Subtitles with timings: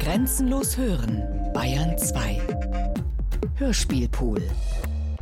[0.00, 2.40] Grenzenlos hören, Bayern 2.
[3.56, 4.42] Hörspielpool.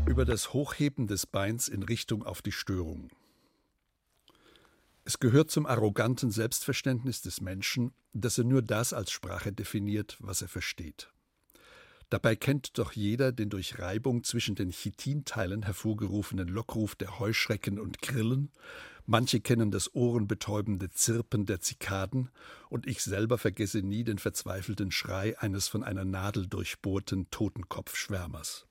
[0.07, 3.11] Über das Hochheben des Beins in Richtung auf die Störung.
[5.05, 10.43] Es gehört zum arroganten Selbstverständnis des Menschen, dass er nur das als Sprache definiert, was
[10.43, 11.11] er versteht.
[12.09, 18.03] Dabei kennt doch jeder den durch Reibung zwischen den Chitinteilen hervorgerufenen Lockruf der Heuschrecken und
[18.03, 18.51] Grillen,
[19.07, 22.31] manche kennen das ohrenbetäubende Zirpen der Zikaden,
[22.69, 28.67] und ich selber vergesse nie den verzweifelten Schrei eines von einer Nadel durchbohrten Totenkopfschwärmers.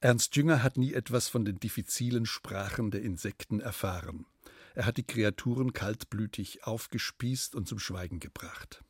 [0.00, 4.26] Ernst Jünger hat nie etwas von den diffizilen Sprachen der Insekten erfahren.
[4.74, 8.84] Er hat die Kreaturen kaltblütig aufgespießt und zum Schweigen gebracht.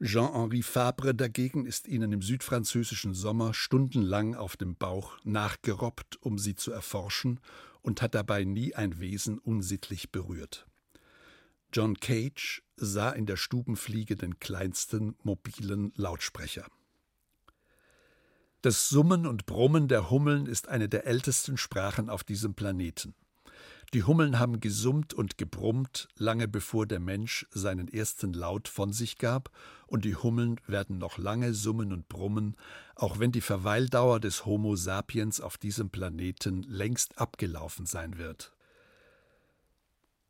[0.00, 6.56] Jean-Henri Fabre dagegen ist ihnen im südfranzösischen Sommer stundenlang auf dem Bauch nachgerobbt, um sie
[6.56, 7.38] zu erforschen,
[7.82, 10.66] und hat dabei nie ein Wesen unsittlich berührt.
[11.72, 16.66] John Cage sah in der Stubenfliege den kleinsten mobilen Lautsprecher.
[18.60, 23.14] Das Summen und Brummen der Hummeln ist eine der ältesten Sprachen auf diesem Planeten.
[23.94, 29.18] Die Hummeln haben gesummt und gebrummt, lange bevor der Mensch seinen ersten Laut von sich
[29.18, 29.50] gab,
[29.86, 32.56] und die Hummeln werden noch lange summen und brummen,
[32.94, 38.54] auch wenn die Verweildauer des Homo sapiens auf diesem Planeten längst abgelaufen sein wird.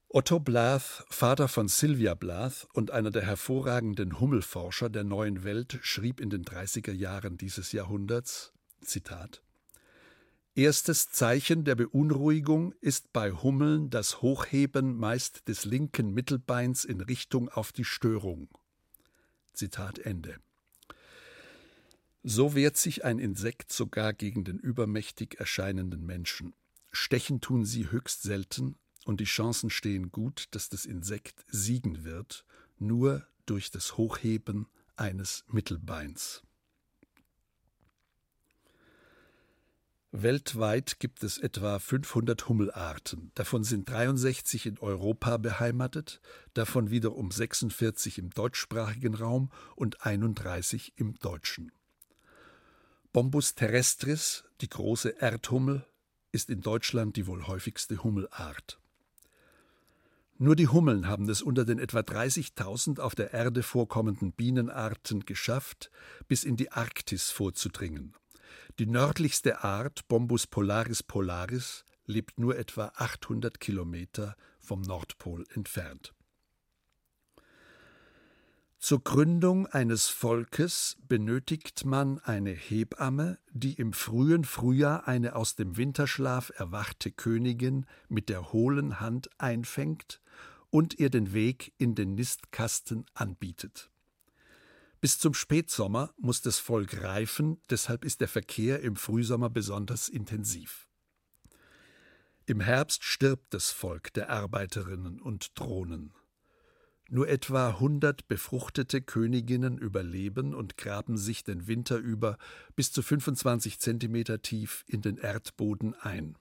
[0.08, 6.20] Otto Blath, Vater von Sylvia Blath und einer der hervorragenden Hummelforscher der neuen Welt, schrieb
[6.20, 9.40] in den 30er Jahren dieses Jahrhunderts: Zitat
[10.54, 17.48] Erstes Zeichen der Beunruhigung ist bei Hummeln das Hochheben meist des linken Mittelbeins in Richtung
[17.48, 18.50] auf die Störung.
[19.54, 20.36] Zitat Ende.
[22.22, 26.52] So wehrt sich ein Insekt sogar gegen den übermächtig erscheinenden Menschen.
[26.90, 32.44] Stechen tun sie höchst selten, und die Chancen stehen gut, dass das Insekt siegen wird,
[32.78, 36.42] nur durch das Hochheben eines Mittelbeins.
[40.14, 43.32] Weltweit gibt es etwa 500 Hummelarten.
[43.34, 46.20] Davon sind 63 in Europa beheimatet,
[46.52, 51.72] davon wiederum 46 im deutschsprachigen Raum und 31 im deutschen.
[53.14, 55.86] Bombus terrestris, die große Erdhummel,
[56.30, 58.78] ist in Deutschland die wohl häufigste Hummelart.
[60.36, 65.90] Nur die Hummeln haben es unter den etwa 30.000 auf der Erde vorkommenden Bienenarten geschafft,
[66.28, 68.14] bis in die Arktis vorzudringen.
[68.78, 76.14] Die nördlichste Art, Bombus polaris polaris, lebt nur etwa 800 Kilometer vom Nordpol entfernt.
[78.82, 85.76] Zur Gründung eines Volkes benötigt man eine Hebamme, die im frühen Frühjahr eine aus dem
[85.76, 90.20] Winterschlaf erwachte Königin mit der hohlen Hand einfängt
[90.70, 93.91] und ihr den Weg in den Nistkasten anbietet.
[95.02, 100.86] Bis zum Spätsommer muss das Volk reifen, deshalb ist der Verkehr im Frühsommer besonders intensiv.
[102.46, 106.14] Im Herbst stirbt das Volk der Arbeiterinnen und Drohnen.
[107.08, 112.38] Nur etwa hundert befruchtete Königinnen überleben und graben sich den Winter über
[112.76, 116.38] bis zu 25 Zentimeter tief in den Erdboden ein.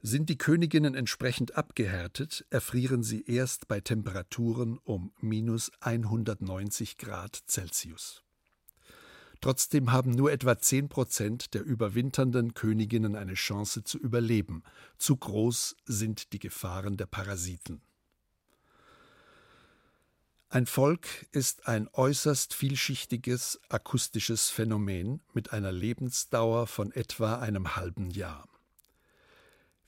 [0.00, 8.22] Sind die Königinnen entsprechend abgehärtet, erfrieren sie erst bei Temperaturen um minus 190 Grad Celsius.
[9.40, 14.62] Trotzdem haben nur etwa 10 Prozent der überwinternden Königinnen eine Chance zu überleben.
[14.98, 17.80] Zu groß sind die Gefahren der Parasiten.
[20.48, 28.10] Ein Volk ist ein äußerst vielschichtiges akustisches Phänomen mit einer Lebensdauer von etwa einem halben
[28.10, 28.48] Jahr.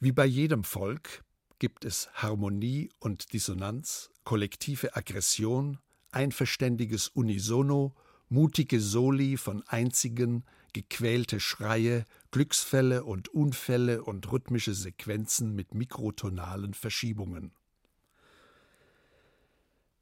[0.03, 1.23] Wie bei jedem Volk
[1.59, 5.79] gibt es Harmonie und Dissonanz, kollektive Aggression,
[6.11, 7.95] einverständiges Unisono,
[8.31, 17.53] mutige Soli von einzigen, gequälte Schreie, Glücksfälle und Unfälle und rhythmische Sequenzen mit mikrotonalen Verschiebungen.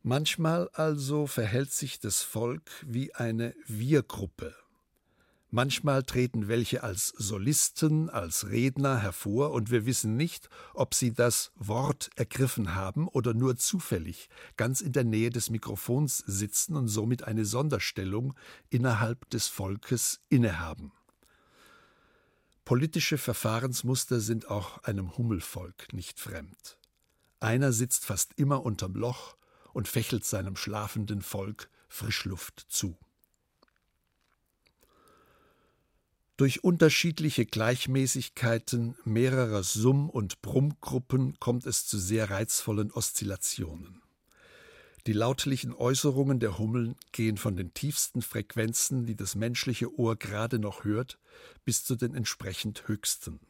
[0.04, 4.54] Manchmal also verhält sich das Volk wie eine Wir-Gruppe
[5.50, 11.52] Manchmal treten welche als Solisten, als Redner hervor, und wir wissen nicht, ob sie das
[11.56, 14.28] Wort ergriffen haben oder nur zufällig
[14.58, 18.34] ganz in der Nähe des Mikrofons sitzen und somit eine Sonderstellung
[18.68, 20.92] innerhalb des Volkes innehaben.
[22.66, 26.78] Politische Verfahrensmuster sind auch einem Hummelvolk nicht fremd.
[27.40, 29.38] Einer sitzt fast immer unterm Loch
[29.72, 32.98] und fächelt seinem schlafenden Volk Frischluft zu.
[36.38, 44.02] Durch unterschiedliche Gleichmäßigkeiten mehrerer Summ- und Brummgruppen kommt es zu sehr reizvollen Oszillationen.
[45.08, 50.60] Die lautlichen Äußerungen der Hummeln gehen von den tiefsten Frequenzen, die das menschliche Ohr gerade
[50.60, 51.18] noch hört,
[51.64, 53.40] bis zu den entsprechend höchsten.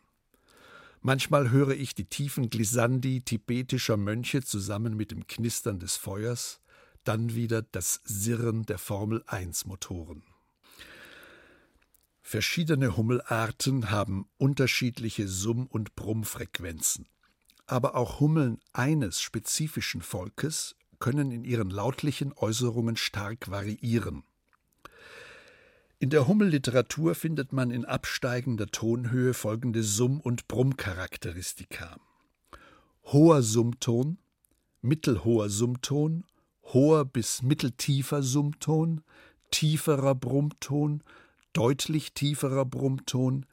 [1.02, 6.62] Manchmal höre ich die tiefen Glissandi tibetischer Mönche zusammen mit dem Knistern des Feuers,
[7.04, 10.22] dann wieder das Sirren der Formel 1 Motoren.
[12.30, 17.06] Verschiedene Hummelarten haben unterschiedliche Summ- und Brummfrequenzen.
[17.66, 24.24] Aber auch Hummeln eines spezifischen Volkes können in ihren lautlichen Äußerungen stark variieren.
[26.00, 31.96] In der Hummelliteratur findet man in absteigender Tonhöhe folgende Summ- und Brummcharakteristika.
[33.04, 34.18] Hoher Summton,
[34.82, 36.26] mittelhoher Summton,
[36.74, 39.00] hoher bis mitteltiefer Summton,
[39.50, 41.02] tieferer Brummton,
[41.52, 43.46] deutlich tieferer Brummton,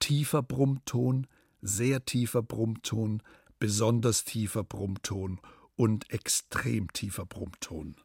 [0.00, 1.26] tiefer Brummton,
[1.60, 3.22] sehr tiefer Brummton,
[3.58, 5.40] besonders tiefer Brummton
[5.76, 7.96] und extrem tiefer Brummton.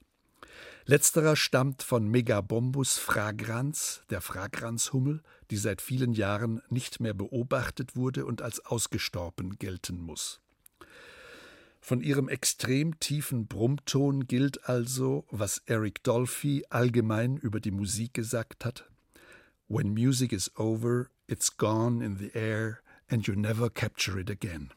[0.85, 8.25] Letzterer stammt von Megabombus fragrans, der Fragranzhummel, die seit vielen Jahren nicht mehr beobachtet wurde
[8.25, 10.41] und als ausgestorben gelten muss.
[11.79, 18.65] Von ihrem extrem tiefen Brummton gilt also, was Eric Dolphy allgemein über die Musik gesagt
[18.65, 18.89] hat:
[19.67, 24.71] When music is over, it's gone in the air and you never capture it again.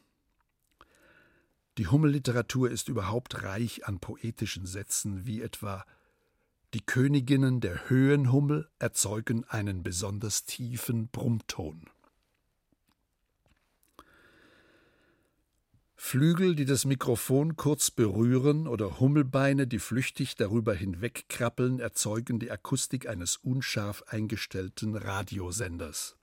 [1.77, 5.85] Die Hummelliteratur ist überhaupt reich an poetischen Sätzen, wie etwa
[6.73, 11.85] Die Königinnen der Höhenhummel erzeugen einen besonders tiefen Brummton.
[15.99, 23.09] Flügel, die das Mikrofon kurz berühren, oder Hummelbeine, die flüchtig darüber hinwegkrabbeln, erzeugen die Akustik
[23.09, 26.15] eines unscharf eingestellten Radiosenders.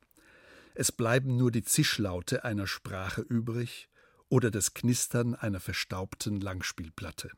[0.75, 3.89] Es bleiben nur die Zischlaute einer Sprache übrig,
[4.29, 7.31] oder das Knistern einer verstaubten Langspielplatte.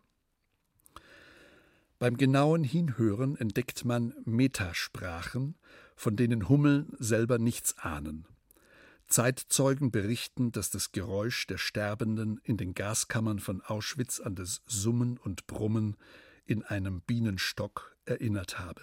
[1.98, 5.56] Beim genauen Hinhören entdeckt man Metasprachen,
[5.96, 8.26] von denen Hummeln selber nichts ahnen.
[9.06, 15.18] Zeitzeugen berichten, dass das Geräusch der Sterbenden in den Gaskammern von Auschwitz an das Summen
[15.18, 15.96] und Brummen
[16.44, 18.82] in einem Bienenstock erinnert habe.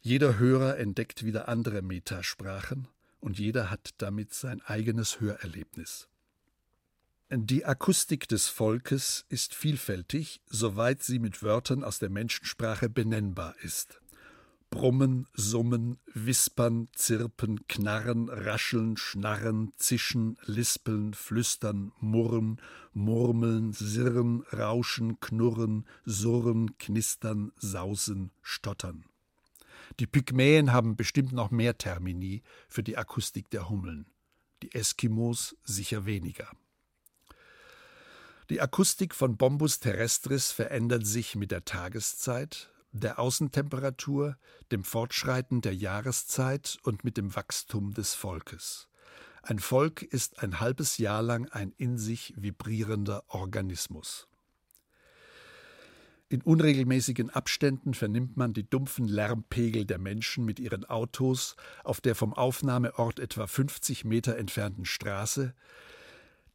[0.00, 2.88] Jeder Hörer entdeckt wieder andere Metasprachen
[3.20, 6.08] und jeder hat damit sein eigenes Hörerlebnis.
[7.30, 14.00] Die Akustik des Volkes ist vielfältig, soweit sie mit Wörtern aus der Menschensprache benennbar ist.
[14.74, 22.60] Brummen, Summen, Wispern, Zirpen, Knarren, Rascheln, Schnarren, Zischen, Lispeln, Flüstern, Murren,
[22.92, 29.04] Murmeln, Sirren, Rauschen, Knurren, Surren, Knistern, Sausen, Stottern.
[30.00, 34.06] Die Pygmäen haben bestimmt noch mehr Termini für die Akustik der Hummeln,
[34.64, 36.50] die Eskimos sicher weniger.
[38.50, 44.36] Die Akustik von Bombus terrestris verändert sich mit der Tageszeit, der Außentemperatur,
[44.70, 48.88] dem Fortschreiten der Jahreszeit und mit dem Wachstum des Volkes.
[49.42, 54.28] Ein Volk ist ein halbes Jahr lang ein in sich vibrierender Organismus.
[56.28, 62.14] In unregelmäßigen Abständen vernimmt man die dumpfen Lärmpegel der Menschen mit ihren Autos auf der
[62.14, 65.54] vom Aufnahmeort etwa 50 Meter entfernten Straße,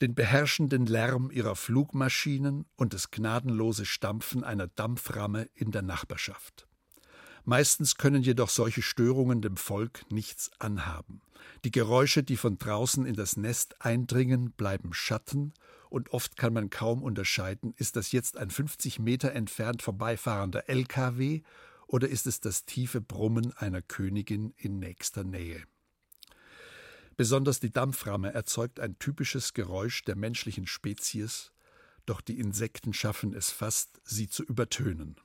[0.01, 6.67] den beherrschenden Lärm ihrer Flugmaschinen und das gnadenlose Stampfen einer Dampframme in der Nachbarschaft.
[7.45, 11.21] Meistens können jedoch solche Störungen dem Volk nichts anhaben.
[11.63, 15.53] Die Geräusche, die von draußen in das Nest eindringen, bleiben Schatten,
[15.89, 21.41] und oft kann man kaum unterscheiden, ist das jetzt ein 50 Meter entfernt vorbeifahrender LKW
[21.87, 25.63] oder ist es das tiefe Brummen einer Königin in nächster Nähe.
[27.19, 31.51] Besonders die Dampframme erzeugt ein typisches Geräusch der menschlichen Spezies,
[32.05, 35.17] doch die Insekten schaffen es fast, sie zu übertönen.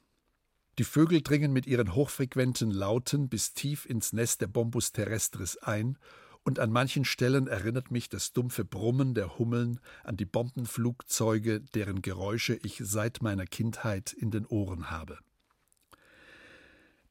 [0.81, 5.97] Die Vögel dringen mit ihren hochfrequenten Lauten bis tief ins Nest der Bombus terrestris ein,
[6.43, 12.03] und an manchen Stellen erinnert mich das dumpfe Brummen der Hummeln an die Bombenflugzeuge, deren
[12.03, 15.21] Geräusche ich seit meiner Kindheit in den Ohren habe.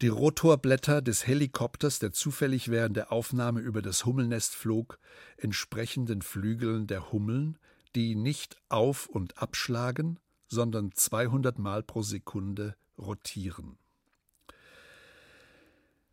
[0.04, 5.00] Die Rotorblätter des Helikopters, der zufällig während der Aufnahme über das Hummelnest flog,
[5.38, 7.58] entsprechen den Flügeln der Hummeln,
[7.96, 10.20] die nicht auf- und abschlagen,
[10.50, 13.78] sondern 200 Mal pro Sekunde rotieren.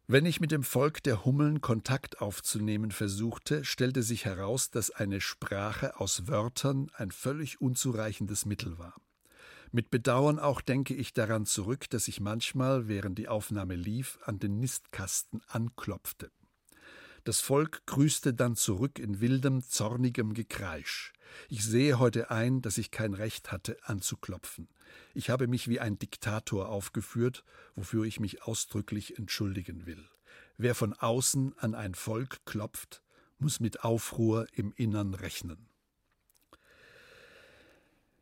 [0.06, 5.20] Wenn ich mit dem Volk der Hummeln Kontakt aufzunehmen versuchte, stellte sich heraus, dass eine
[5.20, 8.94] Sprache aus Wörtern ein völlig unzureichendes Mittel war.
[9.72, 14.40] Mit Bedauern auch denke ich daran zurück, dass ich manchmal, während die Aufnahme lief, an
[14.40, 16.32] den Nistkasten anklopfte.
[17.22, 21.12] Das Volk grüßte dann zurück in wildem, zornigem Gekreisch.
[21.48, 24.68] Ich sehe heute ein, dass ich kein Recht hatte, anzuklopfen.
[25.14, 27.44] Ich habe mich wie ein Diktator aufgeführt,
[27.76, 30.08] wofür ich mich ausdrücklich entschuldigen will.
[30.56, 33.02] Wer von außen an ein Volk klopft,
[33.38, 35.69] muss mit Aufruhr im Innern rechnen.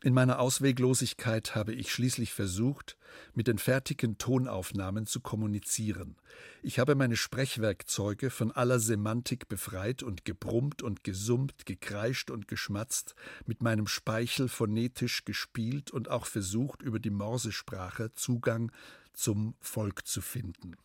[0.01, 2.95] In meiner Ausweglosigkeit habe ich schließlich versucht,
[3.33, 6.15] mit den fertigen Tonaufnahmen zu kommunizieren.
[6.63, 13.13] Ich habe meine Sprechwerkzeuge von aller Semantik befreit und gebrummt und gesummt, gekreischt und geschmatzt,
[13.45, 18.71] mit meinem Speichel phonetisch gespielt und auch versucht, über die Morsesprache Zugang
[19.11, 20.77] zum Volk zu finden.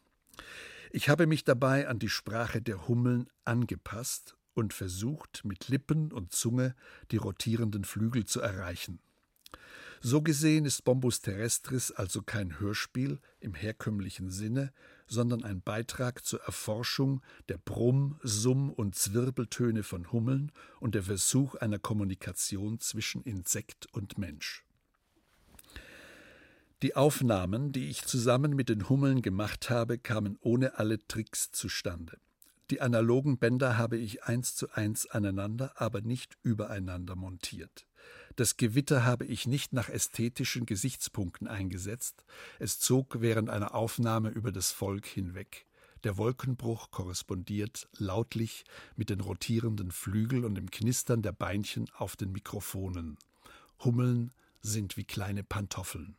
[0.90, 6.32] Ich habe mich dabei an die Sprache der Hummeln angepasst und versucht, mit Lippen und
[6.32, 6.75] Zunge
[7.11, 8.99] die rotierenden Flügel zu erreichen.
[10.00, 14.70] So gesehen ist Bombus terrestris also kein Hörspiel im herkömmlichen Sinne,
[15.06, 21.54] sondern ein Beitrag zur Erforschung der Brumm-, Summ- und Zwirbeltöne von Hummeln und der Versuch
[21.54, 24.64] einer Kommunikation zwischen Insekt und Mensch.
[26.82, 32.18] Die Aufnahmen, die ich zusammen mit den Hummeln gemacht habe, kamen ohne alle Tricks zustande.
[32.71, 37.87] Die analogen Bänder habe ich eins zu eins aneinander, aber nicht übereinander montiert.
[38.37, 42.25] Das Gewitter habe ich nicht nach ästhetischen Gesichtspunkten eingesetzt,
[42.59, 45.66] es zog während einer Aufnahme über das Volk hinweg.
[46.04, 48.64] Der Wolkenbruch korrespondiert lautlich
[48.97, 53.18] mit den rotierenden Flügel und dem Knistern der Beinchen auf den Mikrofonen.
[53.85, 56.16] Hummeln sind wie kleine Pantoffeln.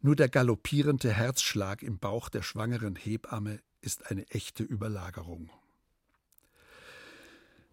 [0.00, 5.50] Nur der galoppierende Herzschlag im Bauch der schwangeren Hebamme ist eine echte Überlagerung.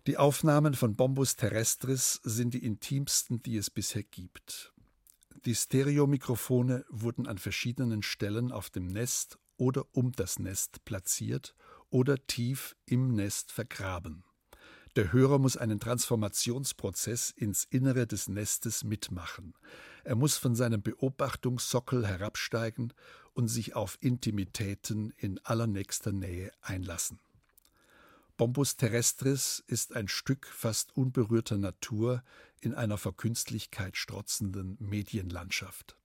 [0.07, 4.72] Die Aufnahmen von Bombus terrestris sind die intimsten, die es bisher gibt.
[5.43, 11.53] Die Stereomikrofone wurden an verschiedenen Stellen auf dem Nest oder um das Nest platziert
[11.89, 14.24] oder tief im Nest vergraben.
[14.95, 19.53] Der Hörer muss einen Transformationsprozess ins Innere des Nestes mitmachen.
[20.05, 22.93] Er muss von seinem Beobachtungssockel herabsteigen
[23.33, 27.19] und sich auf Intimitäten in allernächster Nähe einlassen.
[28.38, 32.24] Bombus terrestris ist ein Stück fast unberührter Natur
[32.62, 35.97] in einer vor Künstlichkeit strotzenden Medienlandschaft.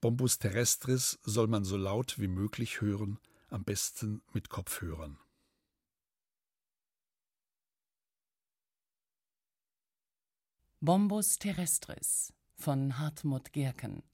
[0.00, 3.18] Bombus terrestris soll man so laut wie möglich hören,
[3.48, 5.18] am besten mit Kopfhörern.
[10.80, 12.32] Bombus terrestris
[12.62, 14.04] von Hartmut Gerken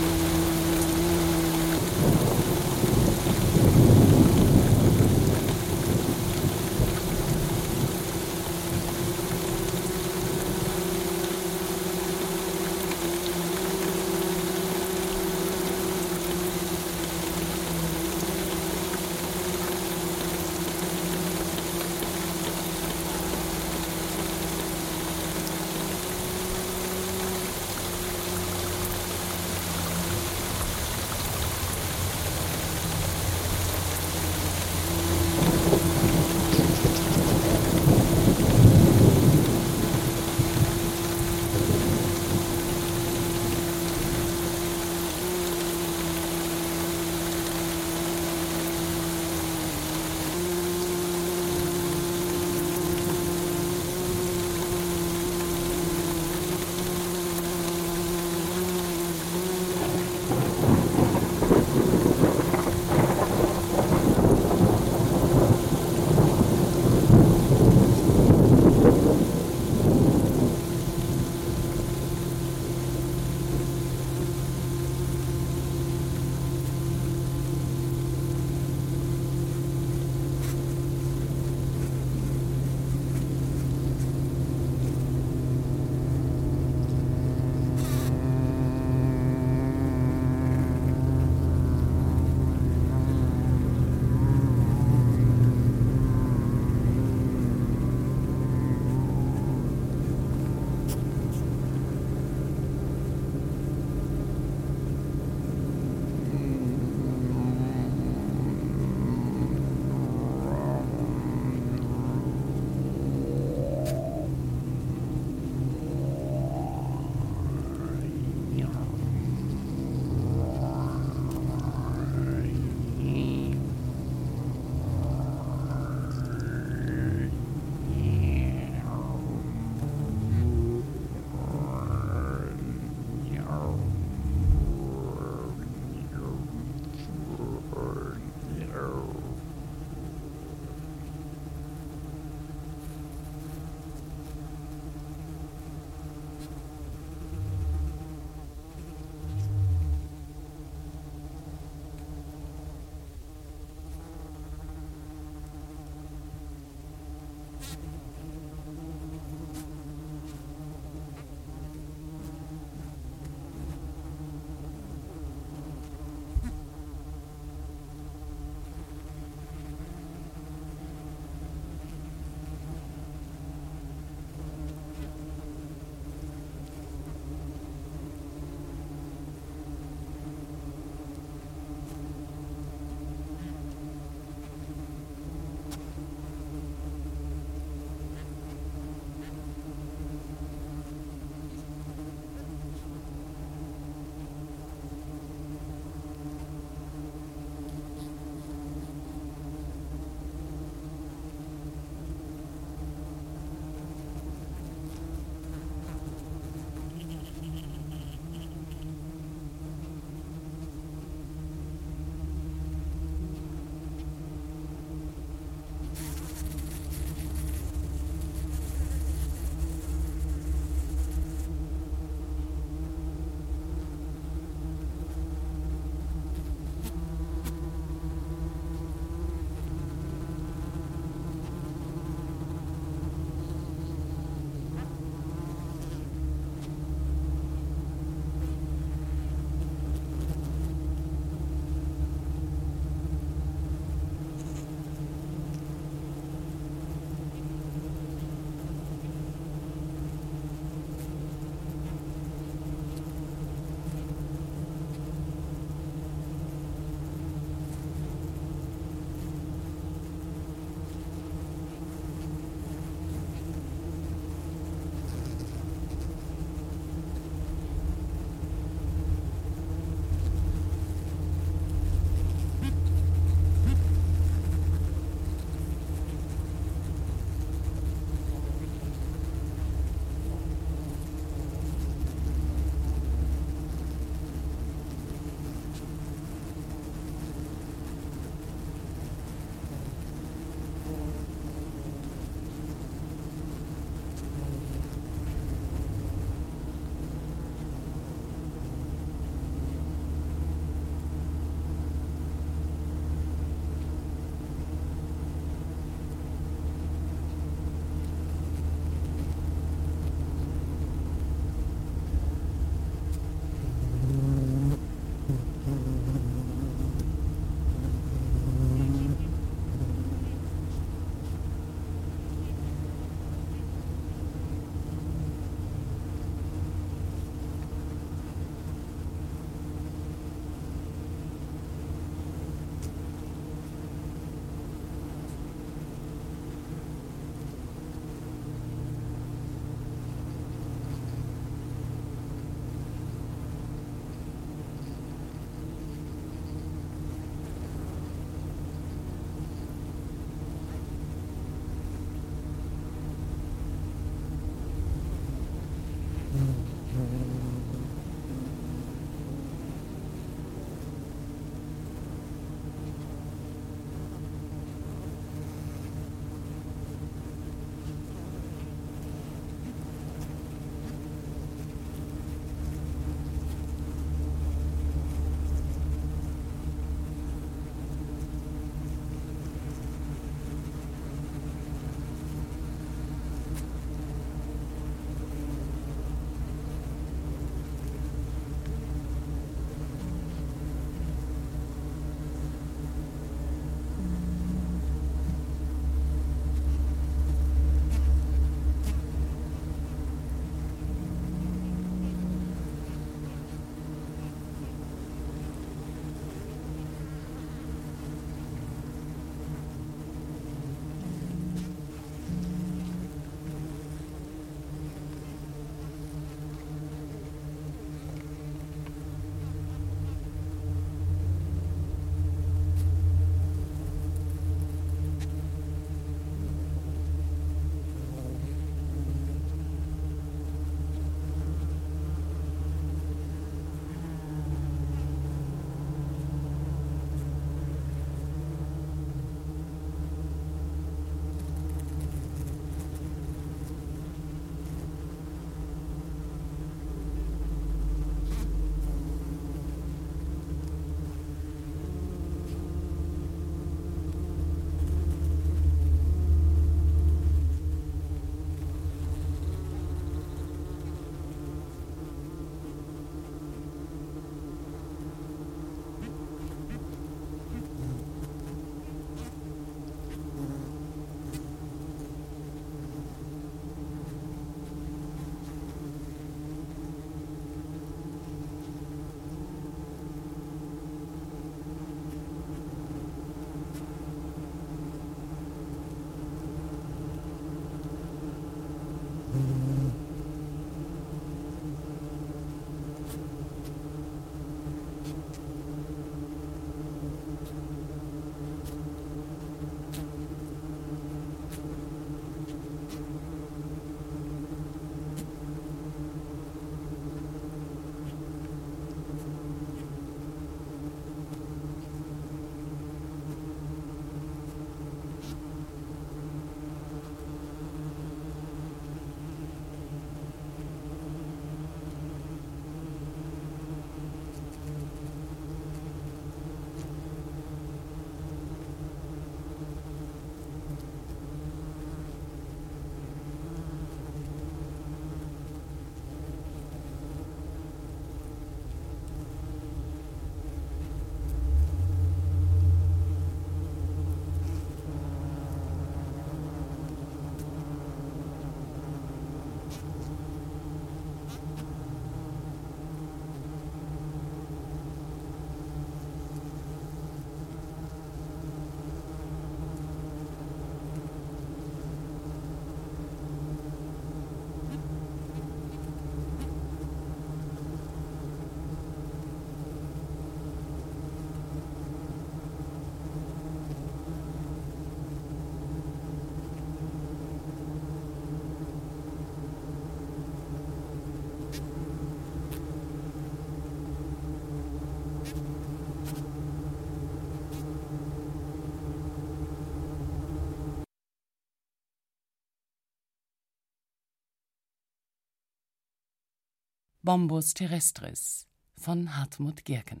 [597.04, 598.48] Bombus terrestris
[598.78, 600.00] von Hartmut Gerken.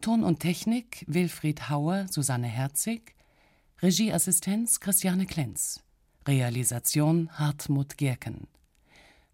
[0.00, 3.14] Ton und Technik Wilfried Hauer, Susanne Herzig,
[3.82, 5.82] Regieassistenz Christiane Klenz,
[6.26, 8.48] Realisation Hartmut Gerken.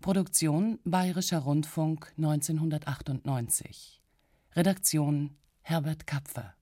[0.01, 4.03] Produktion Bayerischer Rundfunk 1998.
[4.57, 6.58] Redaktion Herbert Kapfer